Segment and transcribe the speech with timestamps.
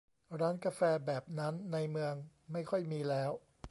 [0.39, 2.13] ร้านกาแฟแบบนั้นในเมือง
[2.51, 3.31] ไม่ค่อยมีแล้ว